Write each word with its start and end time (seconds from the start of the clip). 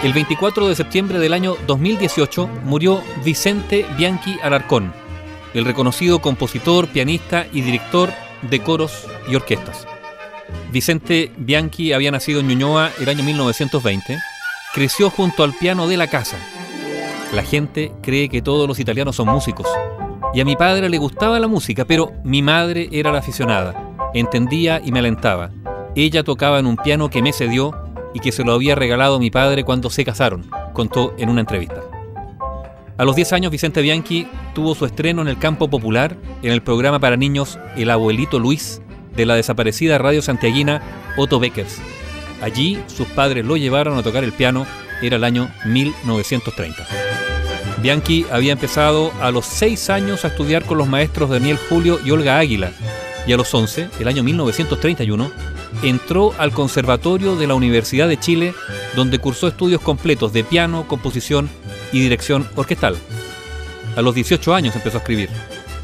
El 0.00 0.12
24 0.12 0.68
de 0.68 0.76
septiembre 0.76 1.18
del 1.18 1.32
año 1.32 1.56
2018 1.66 2.46
murió 2.64 3.02
Vicente 3.24 3.84
Bianchi 3.96 4.38
Alarcón, 4.44 4.92
el 5.54 5.64
reconocido 5.64 6.20
compositor, 6.20 6.86
pianista 6.86 7.48
y 7.52 7.62
director 7.62 8.12
de 8.48 8.62
coros 8.62 9.08
y 9.28 9.34
orquestas. 9.34 9.88
Vicente 10.70 11.32
Bianchi 11.36 11.92
había 11.92 12.12
nacido 12.12 12.38
en 12.38 12.46
Ñuñoa 12.46 12.92
el 13.00 13.08
año 13.08 13.24
1920, 13.24 14.18
creció 14.72 15.10
junto 15.10 15.42
al 15.42 15.52
piano 15.52 15.88
de 15.88 15.96
la 15.96 16.06
casa. 16.06 16.36
La 17.34 17.42
gente 17.42 17.90
cree 18.00 18.28
que 18.28 18.40
todos 18.40 18.68
los 18.68 18.78
italianos 18.78 19.16
son 19.16 19.26
músicos, 19.26 19.66
y 20.32 20.40
a 20.40 20.44
mi 20.44 20.54
padre 20.54 20.88
le 20.88 20.98
gustaba 20.98 21.40
la 21.40 21.48
música, 21.48 21.84
pero 21.84 22.12
mi 22.22 22.40
madre 22.40 22.88
era 22.92 23.10
la 23.10 23.18
aficionada, 23.18 23.74
entendía 24.14 24.80
y 24.84 24.92
me 24.92 25.00
alentaba. 25.00 25.50
Ella 25.96 26.22
tocaba 26.22 26.60
en 26.60 26.66
un 26.66 26.76
piano 26.76 27.10
que 27.10 27.20
me 27.20 27.32
cedió 27.32 27.87
y 28.14 28.20
que 28.20 28.32
se 28.32 28.44
lo 28.44 28.52
había 28.52 28.74
regalado 28.74 29.18
mi 29.18 29.30
padre 29.30 29.64
cuando 29.64 29.90
se 29.90 30.04
casaron, 30.04 30.50
contó 30.72 31.14
en 31.18 31.28
una 31.28 31.40
entrevista. 31.40 31.82
A 32.96 33.04
los 33.04 33.14
10 33.14 33.32
años 33.32 33.52
Vicente 33.52 33.80
Bianchi 33.80 34.26
tuvo 34.54 34.74
su 34.74 34.84
estreno 34.84 35.22
en 35.22 35.28
el 35.28 35.38
campo 35.38 35.68
popular 35.70 36.16
en 36.42 36.52
el 36.52 36.62
programa 36.62 36.98
para 36.98 37.16
niños 37.16 37.58
El 37.76 37.90
abuelito 37.90 38.40
Luis 38.40 38.82
de 39.14 39.24
la 39.24 39.36
desaparecida 39.36 39.98
radio 39.98 40.20
santiaguina 40.20 40.82
Otto 41.16 41.38
Beckers. 41.38 41.78
Allí 42.42 42.82
sus 42.86 43.06
padres 43.08 43.44
lo 43.44 43.56
llevaron 43.56 43.98
a 43.98 44.02
tocar 44.02 44.24
el 44.24 44.32
piano, 44.32 44.66
era 45.02 45.16
el 45.16 45.24
año 45.24 45.48
1930. 45.64 46.86
Bianchi 47.82 48.26
había 48.32 48.52
empezado 48.52 49.12
a 49.20 49.30
los 49.30 49.46
6 49.46 49.90
años 49.90 50.24
a 50.24 50.28
estudiar 50.28 50.64
con 50.64 50.78
los 50.78 50.88
maestros 50.88 51.30
Daniel 51.30 51.58
Julio 51.68 52.00
y 52.04 52.10
Olga 52.10 52.38
Águila, 52.38 52.72
y 53.26 53.32
a 53.32 53.36
los 53.36 53.52
11, 53.52 53.90
el 54.00 54.08
año 54.08 54.22
1931, 54.22 55.30
entró 55.82 56.34
al 56.38 56.52
Conservatorio 56.52 57.36
de 57.36 57.46
la 57.46 57.54
Universidad 57.54 58.08
de 58.08 58.18
Chile, 58.18 58.54
donde 58.96 59.18
cursó 59.18 59.48
estudios 59.48 59.80
completos 59.80 60.32
de 60.32 60.44
piano, 60.44 60.86
composición 60.88 61.48
y 61.92 62.00
dirección 62.00 62.48
orquestal. 62.56 62.96
A 63.96 64.02
los 64.02 64.14
18 64.14 64.54
años 64.54 64.76
empezó 64.76 64.98
a 64.98 65.00
escribir. 65.00 65.28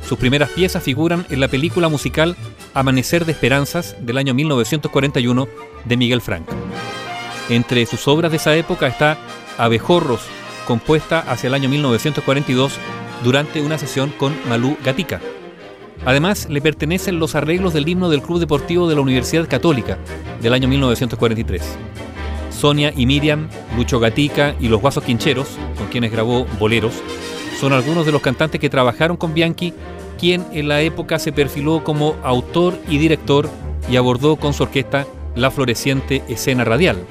Sus 0.09 0.19
primeras 0.19 0.51
piezas 0.51 0.83
figuran 0.83 1.27
en 1.31 1.41
la 1.41 1.49
película 1.49 1.89
musical 1.89 2.37
Amanecer 2.75 3.25
de 3.25 3.33
Esperanzas 3.33 3.97
del 4.01 4.19
año 4.19 4.35
1941 4.35 5.49
de 5.85 5.97
Miguel 5.97 6.21
Frank. 6.21 6.47
Entre 7.49 7.87
sus 7.87 8.07
obras 8.09 8.31
de 8.31 8.37
esa 8.37 8.55
época 8.57 8.87
está 8.87 9.19
Abejorros, 9.59 10.23
compuesta 10.67 11.21
hacia 11.21 11.49
el 11.49 11.55
año 11.55 11.69
1942 11.69 12.75
durante 13.23 13.63
una 13.63 13.79
sesión 13.79 14.11
con 14.11 14.35
Malú 14.49 14.77
Gatica. 14.85 15.21
Además, 16.05 16.49
le 16.51 16.61
pertenecen 16.61 17.19
los 17.19 17.35
arreglos 17.35 17.73
del 17.73 17.89
himno 17.89 18.09
del 18.11 18.23
Club 18.23 18.41
Deportivo 18.41 18.89
de 18.89 18.95
la 18.95 19.01
Universidad 19.01 19.49
Católica 19.49 19.99
del 20.41 20.53
año 20.53 20.69
1943. 20.69 21.63
Sonia 22.51 22.93
y 22.97 23.07
Miriam, 23.07 23.49
Lucho 23.77 24.01
Gatica 24.01 24.55
y 24.61 24.69
los 24.69 24.81
Guasos 24.81 25.05
Quincheros, 25.05 25.49
con 25.77 25.89
quienes 25.89 26.13
grabó 26.13 26.47
boleros, 26.59 26.95
son 27.59 27.73
algunos 27.73 28.07
de 28.07 28.13
los 28.13 28.23
cantantes 28.23 28.61
que 28.61 28.71
trabajaron 28.71 29.17
con 29.17 29.35
Bianchi, 29.35 29.73
quien 30.19 30.45
en 30.53 30.69
la 30.69 30.81
época 30.81 31.19
se 31.19 31.33
perfiló 31.33 31.83
como 31.85 32.17
autor 32.23 32.79
y 32.89 32.99
director 32.99 33.49
y 33.91 33.97
abordó 33.97 34.37
con 34.37 34.55
su 34.55 34.63
orquesta 34.63 35.07
la 35.35 35.51
floreciente 35.51 36.23
escena 36.29 36.65
radial. 36.65 37.05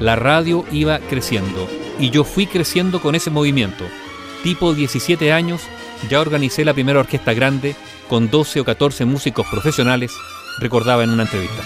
La 0.00 0.16
radio 0.16 0.64
iba 0.72 0.98
creciendo 0.98 1.68
y 1.98 2.10
yo 2.10 2.24
fui 2.24 2.46
creciendo 2.46 3.00
con 3.00 3.14
ese 3.14 3.30
movimiento. 3.30 3.84
Tipo 4.42 4.74
17 4.74 5.32
años, 5.32 5.62
ya 6.08 6.20
organicé 6.20 6.64
la 6.64 6.74
primera 6.74 7.00
orquesta 7.00 7.32
grande 7.32 7.74
con 8.08 8.30
12 8.30 8.60
o 8.60 8.64
14 8.64 9.04
músicos 9.04 9.46
profesionales, 9.50 10.12
recordaba 10.58 11.04
en 11.04 11.10
una 11.10 11.22
entrevista. 11.22 11.62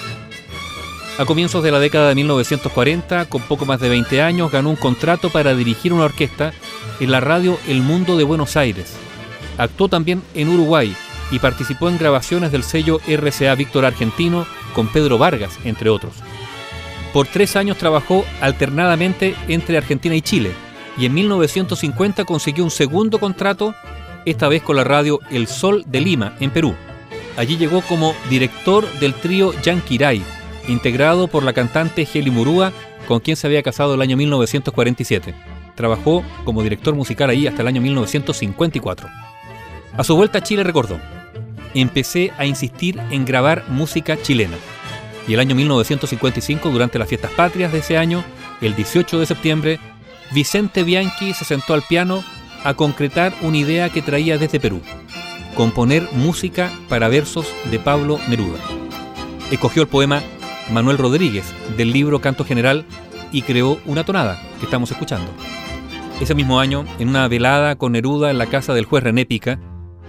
A 1.18 1.24
comienzos 1.24 1.62
de 1.62 1.72
la 1.72 1.80
década 1.80 2.10
de 2.10 2.14
1940, 2.14 3.24
con 3.26 3.40
poco 3.42 3.64
más 3.64 3.80
de 3.80 3.88
20 3.88 4.20
años, 4.20 4.52
ganó 4.52 4.70
un 4.70 4.76
contrato 4.76 5.30
para 5.30 5.54
dirigir 5.54 5.92
una 5.92 6.04
orquesta 6.04 6.52
en 7.00 7.10
la 7.10 7.20
radio 7.20 7.58
El 7.66 7.80
Mundo 7.80 8.16
de 8.18 8.24
Buenos 8.24 8.56
Aires. 8.56 8.92
Actuó 9.56 9.88
también 9.88 10.22
en 10.34 10.48
Uruguay 10.48 10.94
y 11.30 11.38
participó 11.38 11.88
en 11.88 11.98
grabaciones 11.98 12.52
del 12.52 12.62
sello 12.62 13.00
RCA 13.06 13.54
Víctor 13.54 13.86
Argentino 13.86 14.46
con 14.74 14.88
Pedro 14.88 15.16
Vargas, 15.16 15.58
entre 15.64 15.88
otros. 15.88 16.12
Por 17.14 17.26
tres 17.26 17.56
años 17.56 17.78
trabajó 17.78 18.26
alternadamente 18.42 19.34
entre 19.48 19.78
Argentina 19.78 20.14
y 20.14 20.20
Chile 20.20 20.52
y 20.98 21.06
en 21.06 21.14
1950 21.14 22.24
consiguió 22.24 22.64
un 22.64 22.70
segundo 22.70 23.18
contrato, 23.18 23.74
esta 24.26 24.48
vez 24.48 24.62
con 24.62 24.76
la 24.76 24.84
radio 24.84 25.20
El 25.30 25.46
Sol 25.46 25.84
de 25.86 26.00
Lima, 26.00 26.34
en 26.40 26.50
Perú. 26.50 26.74
Allí 27.36 27.56
llegó 27.56 27.80
como 27.82 28.14
director 28.28 28.86
del 28.98 29.14
trío 29.14 29.52
Yanquiray, 29.62 30.22
integrado 30.68 31.28
por 31.28 31.44
la 31.44 31.52
cantante 31.52 32.06
Heli 32.12 32.30
Murúa, 32.30 32.72
con 33.06 33.20
quien 33.20 33.36
se 33.36 33.46
había 33.46 33.62
casado 33.62 33.94
el 33.94 34.02
año 34.02 34.16
1947. 34.16 35.34
Trabajó 35.76 36.24
como 36.44 36.62
director 36.62 36.94
musical 36.94 37.30
ahí 37.30 37.46
hasta 37.46 37.62
el 37.62 37.68
año 37.68 37.80
1954. 37.80 39.08
A 39.96 40.04
su 40.04 40.16
vuelta 40.16 40.38
a 40.38 40.42
Chile 40.42 40.64
recordó, 40.64 40.98
empecé 41.74 42.32
a 42.36 42.46
insistir 42.46 43.00
en 43.10 43.24
grabar 43.24 43.64
música 43.68 44.20
chilena. 44.20 44.56
Y 45.28 45.34
el 45.34 45.40
año 45.40 45.54
1955, 45.54 46.70
durante 46.70 46.98
las 46.98 47.08
fiestas 47.08 47.30
patrias 47.32 47.72
de 47.72 47.78
ese 47.78 47.96
año, 47.96 48.24
el 48.60 48.74
18 48.74 49.20
de 49.20 49.26
septiembre, 49.26 49.80
Vicente 50.32 50.82
Bianchi 50.82 51.32
se 51.34 51.44
sentó 51.44 51.74
al 51.74 51.82
piano 51.82 52.24
a 52.66 52.74
concretar 52.74 53.32
una 53.42 53.58
idea 53.58 53.90
que 53.90 54.02
traía 54.02 54.38
desde 54.38 54.58
Perú, 54.58 54.80
componer 55.54 56.08
música 56.12 56.70
para 56.88 57.08
versos 57.08 57.46
de 57.70 57.78
Pablo 57.78 58.18
Neruda. 58.28 58.58
Escogió 59.50 59.82
el 59.82 59.88
poema 59.88 60.20
Manuel 60.70 60.98
Rodríguez 60.98 61.44
del 61.76 61.92
libro 61.92 62.20
Canto 62.20 62.44
General 62.44 62.84
y 63.30 63.42
creó 63.42 63.78
una 63.86 64.04
tonada 64.04 64.42
que 64.58 64.64
estamos 64.64 64.90
escuchando. 64.90 65.30
Ese 66.20 66.34
mismo 66.34 66.58
año, 66.58 66.84
en 66.98 67.08
una 67.08 67.28
velada 67.28 67.76
con 67.76 67.92
Neruda 67.92 68.30
en 68.30 68.38
la 68.38 68.46
casa 68.46 68.74
del 68.74 68.86
juez 68.86 69.04
René 69.04 69.26
Pica, 69.26 69.60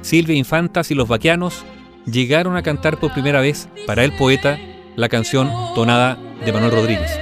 Silvia 0.02 0.36
Infantas 0.36 0.90
y 0.90 0.96
los 0.96 1.08
vaquianos 1.08 1.64
llegaron 2.06 2.56
a 2.56 2.64
cantar 2.64 2.98
por 2.98 3.14
primera 3.14 3.42
vez 3.42 3.70
para 3.86 4.04
el 4.04 4.14
poeta 4.14 4.58
la 4.96 5.10
canción 5.10 5.52
Tonada 5.76 6.18
de 6.44 6.52
Manuel 6.52 6.72
Rodríguez. 6.72 7.20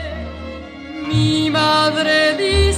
Mi 1.09 1.49
madre 1.49 2.37
dice, 2.37 2.74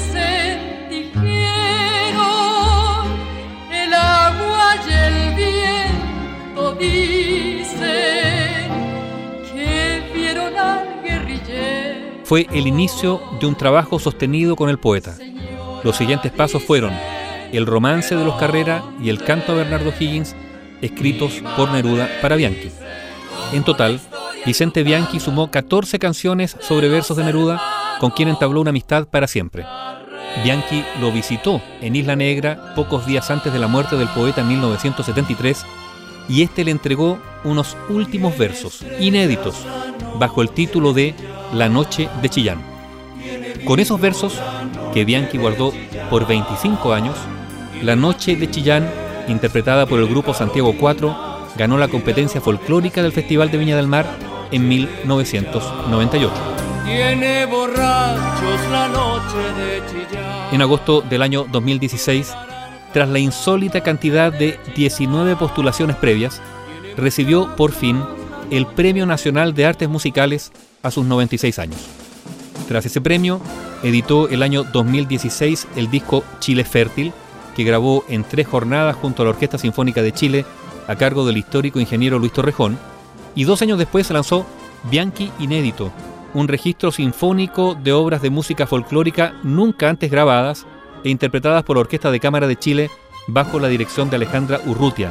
Fue 12.27 12.45
el 12.51 12.67
inicio 12.67 13.21
de 13.39 13.47
un 13.47 13.55
trabajo 13.55 13.99
sostenido 13.99 14.57
con 14.57 14.67
el 14.69 14.77
poeta. 14.77 15.15
Los 15.85 15.95
siguientes 15.95 16.29
pasos 16.29 16.61
fueron 16.61 16.91
el 17.53 17.65
romance 17.65 18.17
de 18.17 18.25
los 18.25 18.35
Carrera 18.35 18.83
y 19.01 19.07
el 19.07 19.23
canto 19.23 19.53
a 19.53 19.55
Bernardo 19.55 19.93
Higgins, 19.97 20.35
escritos 20.81 21.41
por 21.55 21.71
Neruda 21.71 22.09
para 22.21 22.35
Bianchi. 22.35 22.69
En 23.53 23.63
total, 23.63 24.01
Vicente 24.45 24.83
Bianchi 24.83 25.21
sumó 25.21 25.49
14 25.51 25.99
canciones 25.99 26.57
sobre 26.59 26.89
versos 26.89 27.15
de 27.15 27.23
Neruda, 27.23 27.61
con 28.01 28.11
quien 28.11 28.27
entabló 28.27 28.59
una 28.59 28.71
amistad 28.71 29.07
para 29.07 29.27
siempre. 29.27 29.65
Bianchi 30.43 30.83
lo 30.99 31.13
visitó 31.13 31.61
en 31.79 31.95
Isla 31.95 32.17
Negra 32.17 32.73
pocos 32.75 33.05
días 33.05 33.31
antes 33.31 33.53
de 33.53 33.59
la 33.59 33.67
muerte 33.67 33.95
del 33.95 34.09
poeta 34.09 34.41
en 34.41 34.49
1973 34.49 35.65
y 36.27 36.41
este 36.41 36.65
le 36.65 36.71
entregó 36.71 37.19
unos 37.43 37.77
últimos 37.89 38.37
versos, 38.37 38.83
inéditos, 38.99 39.55
bajo 40.19 40.41
el 40.41 40.49
título 40.49 40.93
de 40.93 41.13
La 41.53 41.69
Noche 41.69 42.09
de 42.21 42.29
Chillán. 42.29 42.61
Con 43.65 43.79
esos 43.79 43.99
versos, 43.99 44.39
que 44.93 45.05
Bianchi 45.05 45.37
guardó 45.37 45.73
por 46.09 46.27
25 46.27 46.93
años, 46.93 47.15
La 47.81 47.95
Noche 47.95 48.35
de 48.35 48.49
Chillán, 48.49 48.89
interpretada 49.27 49.85
por 49.85 49.99
el 49.99 50.07
grupo 50.07 50.33
Santiago 50.33 50.75
4, 50.79 51.15
ganó 51.57 51.77
la 51.77 51.87
competencia 51.87 52.41
folclórica 52.41 53.01
del 53.01 53.11
Festival 53.11 53.51
de 53.51 53.57
Viña 53.57 53.75
del 53.75 53.87
Mar 53.87 54.05
en 54.51 54.67
1998. 54.67 56.31
Tiene 56.85 57.45
borrachos 57.45 58.61
la 58.71 58.87
noche 58.87 59.37
de 59.59 59.83
Chillán. 59.87 60.53
En 60.53 60.61
agosto 60.61 61.01
del 61.01 61.21
año 61.21 61.45
2016, 61.51 62.33
tras 62.93 63.09
la 63.09 63.19
insólita 63.19 63.81
cantidad 63.81 64.31
de 64.31 64.59
19 64.75 65.35
postulaciones 65.35 65.97
previas, 65.97 66.41
recibió 66.97 67.55
por 67.55 67.71
fin 67.71 68.03
el 68.51 68.65
Premio 68.65 69.05
Nacional 69.05 69.53
de 69.53 69.65
Artes 69.65 69.87
Musicales 69.87 70.51
a 70.83 70.91
sus 70.91 71.05
96 71.05 71.59
años. 71.59 71.79
Tras 72.67 72.85
ese 72.85 73.01
premio, 73.01 73.39
editó 73.83 74.27
el 74.29 74.43
año 74.43 74.63
2016 74.63 75.67
el 75.75 75.89
disco 75.89 76.23
Chile 76.39 76.65
Fértil, 76.65 77.13
que 77.55 77.63
grabó 77.63 78.03
en 78.09 78.23
tres 78.23 78.47
jornadas 78.47 78.95
junto 78.95 79.21
a 79.21 79.25
la 79.25 79.31
Orquesta 79.31 79.57
Sinfónica 79.57 80.01
de 80.01 80.11
Chile 80.11 80.45
a 80.87 80.95
cargo 80.95 81.25
del 81.25 81.37
histórico 81.37 81.79
ingeniero 81.79 82.19
Luis 82.19 82.33
Torrejón, 82.33 82.77
y 83.35 83.43
dos 83.43 83.61
años 83.61 83.77
después 83.77 84.09
lanzó 84.09 84.45
Bianchi 84.89 85.31
Inédito, 85.39 85.91
un 86.33 86.47
registro 86.47 86.91
sinfónico 86.91 87.75
de 87.75 87.93
obras 87.93 88.21
de 88.21 88.29
música 88.29 88.67
folclórica 88.67 89.33
nunca 89.43 89.89
antes 89.89 90.09
grabadas 90.09 90.65
e 91.03 91.09
interpretadas 91.09 91.63
por 91.63 91.77
la 91.77 91.81
Orquesta 91.81 92.11
de 92.11 92.19
Cámara 92.19 92.47
de 92.47 92.57
Chile 92.57 92.89
bajo 93.27 93.59
la 93.59 93.67
dirección 93.67 94.09
de 94.09 94.15
Alejandra 94.15 94.59
Urrutia. 94.65 95.09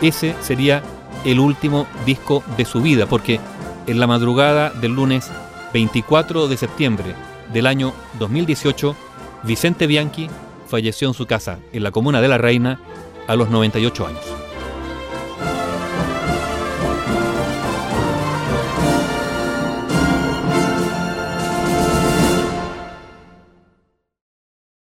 Ese 0.00 0.34
sería 0.40 0.82
el 1.24 1.40
último 1.40 1.86
disco 2.04 2.42
de 2.56 2.64
su 2.64 2.80
vida, 2.80 3.06
porque 3.06 3.40
en 3.86 4.00
la 4.00 4.06
madrugada 4.06 4.70
del 4.70 4.92
lunes 4.92 5.30
24 5.72 6.48
de 6.48 6.56
septiembre 6.56 7.14
del 7.52 7.66
año 7.66 7.92
2018, 8.18 8.96
Vicente 9.44 9.86
Bianchi 9.86 10.28
falleció 10.66 11.08
en 11.08 11.14
su 11.14 11.26
casa, 11.26 11.58
en 11.72 11.82
la 11.82 11.90
comuna 11.90 12.20
de 12.20 12.28
La 12.28 12.38
Reina, 12.38 12.80
a 13.26 13.36
los 13.36 13.50
98 13.50 14.06
años. 14.06 14.41